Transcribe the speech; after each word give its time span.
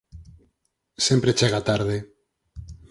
Sempre 1.07 1.35
chega 1.39 1.61
tarde. 1.69 1.95